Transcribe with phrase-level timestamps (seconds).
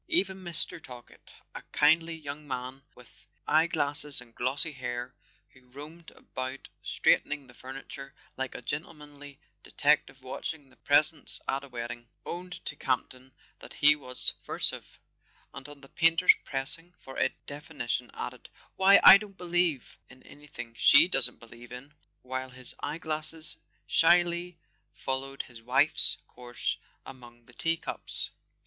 [0.07, 0.81] Even Mr.
[0.83, 5.13] Talkett—a kindly young man with eye¬ glasses and glossy hair,
[5.49, 11.67] who roamed about straightening the furniture, like a gentlemanly detective watching the presents at a
[11.69, 14.97] wedding—owned to Campton that he was subversive;
[15.53, 20.73] and on the painter's pressing for a definition, added: "Why, I don't believe in anything
[20.75, 21.93] she doesn't believe in,"
[22.23, 24.57] while his eye glasses shyly
[24.95, 28.31] followed his wife's course among the teacups.